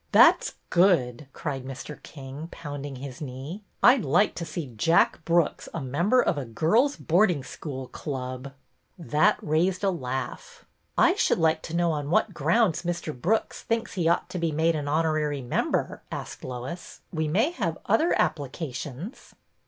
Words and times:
That 0.13 0.43
's 0.45 0.53
good!" 0.71 1.27
cried 1.33 1.63
Mr. 1.63 2.01
King, 2.01 2.47
pounding 2.49 2.95
his 2.95 3.21
knee." 3.21 3.61
l^d 3.83 4.03
like 4.03 4.33
to 4.33 4.45
see 4.45 4.65
Jack 4.75 5.23
Brooks 5.25 5.69
a 5.75 5.79
member 5.79 6.23
of 6.23 6.39
a 6.39 6.45
girls' 6.45 6.95
boarding 6.95 7.43
school 7.43 7.85
club." 7.87 8.51
That 8.97 9.37
raised 9.43 9.83
a 9.83 9.91
laugh. 9.91 10.65
PRESERVES 10.95 10.95
127 10.95 11.13
I 11.13 11.13
should 11.17 11.39
like 11.45 11.61
to 11.61 11.75
know 11.75 11.91
on 11.91 12.09
what 12.09 12.33
grounds 12.33 12.81
Mr. 12.81 13.13
Brooks 13.15 13.61
thinks 13.61 13.93
he 13.93 14.07
ought 14.09 14.27
to 14.29 14.39
be 14.39 14.51
made 14.51 14.75
an 14.75 14.87
honorary 14.87 15.43
member?'' 15.43 16.01
asked 16.11 16.43
Lois. 16.43 17.01
^'We 17.13 17.29
may 17.29 17.51
have 17.51 17.77
other 17.85 18.19
applications." 18.19 19.35